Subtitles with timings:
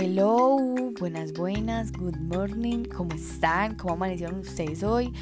[0.00, 0.56] Hello,
[1.00, 3.74] buenas, buenas, good morning, ¿cómo están?
[3.74, 5.12] ¿Cómo amanecieron ustedes hoy?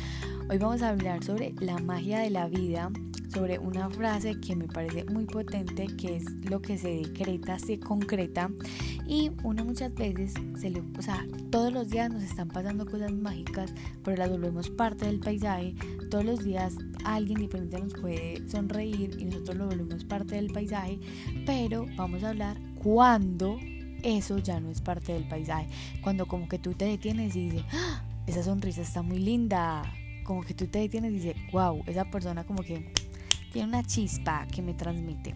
[0.51, 2.91] Hoy vamos a hablar sobre la magia de la vida,
[3.33, 7.81] sobre una frase que me parece muy potente, que es lo que se decreta, se
[7.81, 8.51] concreta
[9.07, 13.13] y uno muchas veces, se le, o sea, todos los días nos están pasando cosas
[13.13, 13.73] mágicas,
[14.05, 15.75] pero las volvemos parte del paisaje,
[16.11, 21.01] todos los días alguien diferente nos puede sonreír y nosotros lo volvemos parte del paisaje,
[21.47, 23.59] pero vamos a hablar cuando
[24.07, 25.67] eso ya no es parte del paisaje.
[26.01, 28.05] Cuando como que tú te detienes y dices, ¡Ah!
[28.27, 29.83] esa sonrisa está muy linda.
[30.25, 32.93] Como que tú te detienes y dices, wow, esa persona como que
[33.53, 35.35] tiene una chispa que me transmite.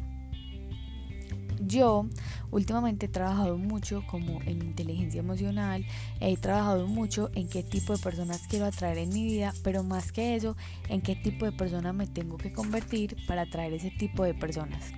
[1.63, 2.07] Yo
[2.51, 5.85] últimamente he trabajado mucho como en inteligencia emocional,
[6.21, 10.11] he trabajado mucho en qué tipo de personas quiero atraer en mi vida, pero más
[10.11, 10.57] que eso,
[10.89, 14.93] en qué tipo de persona me tengo que convertir para atraer ese tipo de personas.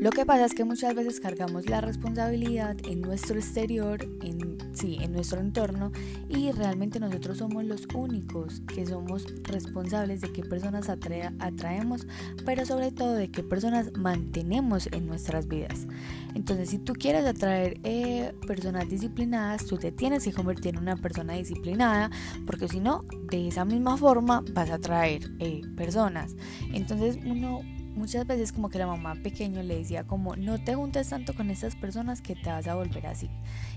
[0.00, 4.96] Lo que pasa es que muchas veces cargamos la responsabilidad en nuestro exterior, en, sí,
[5.00, 5.90] en nuestro entorno,
[6.28, 12.06] y realmente nosotros somos los únicos que somos responsables de qué personas atraemos,
[12.44, 15.88] pero sobre todo de qué personas mantenemos en nuestras vidas.
[16.36, 20.94] Entonces, si tú quieres atraer eh, personas disciplinadas, tú te tienes que convertir en una
[20.94, 22.12] persona disciplinada,
[22.46, 26.36] porque si no, de esa misma forma vas a atraer eh, personas.
[26.72, 27.62] Entonces, uno
[27.98, 31.50] muchas veces como que la mamá pequeño le decía como no te juntes tanto con
[31.50, 33.28] estas personas que te vas a volver así.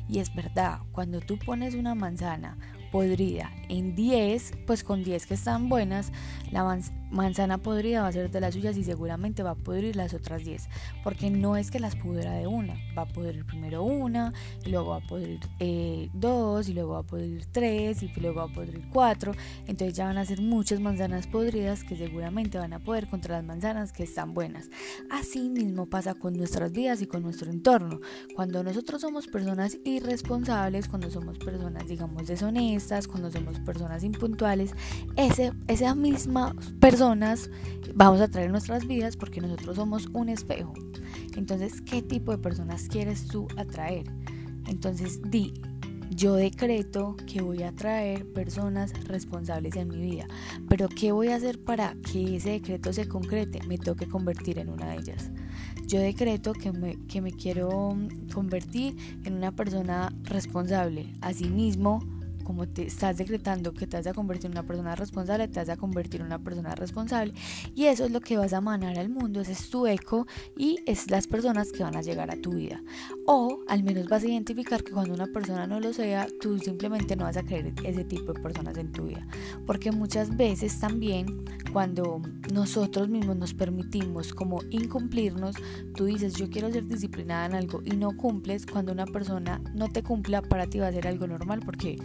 [0.08, 2.58] Y es verdad, cuando tú pones una manzana
[2.92, 6.12] podrida en 10, pues con 10 que están buenas,
[6.52, 6.78] la
[7.10, 10.44] manzana podrida va a ser de las suyas y seguramente va a pudrir las otras
[10.44, 10.68] 10,
[11.04, 14.34] porque no es que las pudra de una, va a pudrir primero una,
[14.66, 18.40] y luego va a pudrir eh, dos, y luego va a pudrir tres, y luego
[18.40, 19.32] va a pudrir cuatro,
[19.68, 23.46] entonces ya van a ser muchas manzanas podridas que seguramente van a poder contra las
[23.46, 24.70] manzanas que están buenas.
[25.10, 28.02] Así mismo pasa con nuestras vidas y con nuestro entorno.
[28.36, 34.74] Cuando nosotros somos personas irresponsables, cuando somos personas, digamos, deshonestas, cuando somos personas impuntuales,
[35.16, 37.50] ese, esa misma personas
[37.94, 40.74] vamos a traer en nuestras vidas porque nosotros somos un espejo.
[41.36, 44.06] Entonces, ¿qué tipo de personas quieres tú atraer?
[44.68, 45.54] Entonces, di,
[46.10, 50.28] yo decreto que voy a traer personas responsables en mi vida.
[50.68, 53.60] Pero ¿qué voy a hacer para que ese decreto se concrete?
[53.68, 55.32] Me tengo que convertir en una de ellas.
[55.88, 57.98] Yo decreto que me, que me quiero
[58.34, 61.14] convertir en una persona responsable.
[61.22, 62.02] Asimismo,
[62.42, 65.70] como te estás decretando que te vas a convertir en una persona responsable, te vas
[65.70, 67.34] a convertir en una persona responsable
[67.76, 70.80] y eso es lo que vas a manar al mundo, ese es tu eco y
[70.86, 72.82] es las personas que van a llegar a tu vida.
[73.26, 77.16] O al menos vas a identificar que cuando una persona no lo sea, tú simplemente
[77.16, 79.26] no vas a querer ese tipo de personas en tu vida.
[79.66, 82.22] Porque muchas veces también cuando
[82.54, 85.56] nosotros mismos nos permitimos como incumplirnos,
[85.96, 89.88] tú dices yo quiero ser disciplinada en algo y no cumples, cuando una persona no
[89.88, 91.98] te cumpla, para ti va a ser algo normal porque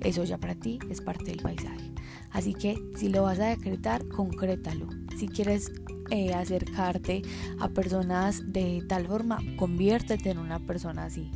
[0.00, 1.92] eso ya para ti es parte del paisaje.
[2.30, 4.88] Así que si lo vas a decretar, concrétalo.
[5.16, 5.72] Si quieres
[6.10, 7.22] eh, acercarte
[7.60, 11.30] a personas de tal forma, conviértete en una persona así.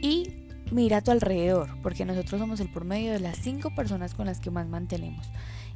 [0.00, 4.26] Y mira a tu alrededor, porque nosotros somos el promedio de las cinco personas con
[4.26, 5.28] las que más mantenemos.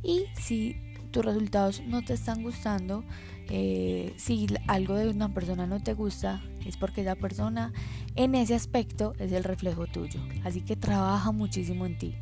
[0.03, 0.77] Y si
[1.11, 3.05] tus resultados no te están gustando,
[3.51, 7.73] eh, si algo de una persona no te gusta, es porque esa persona
[8.15, 10.21] en ese aspecto es el reflejo tuyo.
[10.45, 12.17] Así que trabaja muchísimo en ti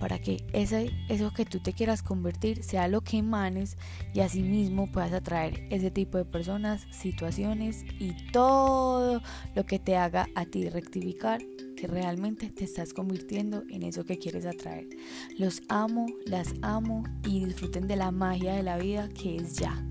[0.00, 3.78] para que ese, eso que tú te quieras convertir sea lo que emanes
[4.12, 9.22] y asimismo puedas atraer ese tipo de personas, situaciones y todo
[9.54, 11.40] lo que te haga a ti rectificar
[11.86, 14.88] realmente te estás convirtiendo en eso que quieres atraer.
[15.38, 19.84] Los amo, las amo y disfruten de la magia de la vida que es ya.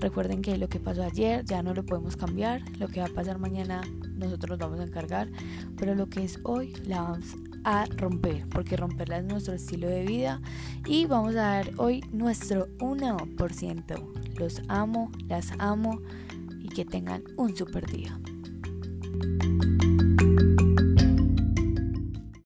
[0.00, 3.14] Recuerden que lo que pasó ayer ya no lo podemos cambiar, lo que va a
[3.14, 3.82] pasar mañana
[4.16, 5.28] nosotros nos vamos a encargar,
[5.76, 10.04] pero lo que es hoy la vamos a romper, porque romperla es nuestro estilo de
[10.04, 10.40] vida
[10.86, 14.38] y vamos a dar hoy nuestro 1%.
[14.38, 16.00] Los amo, las amo
[16.60, 18.18] y que tengan un super día.